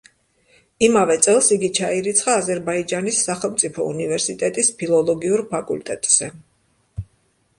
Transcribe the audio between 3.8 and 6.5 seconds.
უნივერსიტეტის ფილოლოგიურ ფაკულტეტზე.